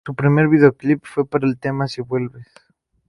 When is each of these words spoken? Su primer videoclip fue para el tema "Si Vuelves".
Su 0.03 0.15
primer 0.15 0.47
videoclip 0.47 1.03
fue 1.05 1.27
para 1.27 1.45
el 1.47 1.59
tema 1.59 1.87
"Si 1.87 2.01
Vuelves". 2.01 2.47